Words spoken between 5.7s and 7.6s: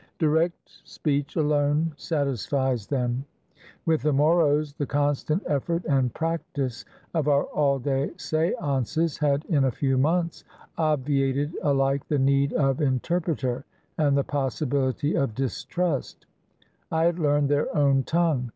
and practice of our